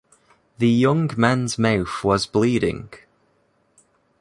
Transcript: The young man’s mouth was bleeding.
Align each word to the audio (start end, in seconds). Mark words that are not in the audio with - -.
The 0.57 0.67
young 0.67 1.11
man’s 1.15 1.59
mouth 1.59 2.03
was 2.03 2.25
bleeding. 2.25 2.89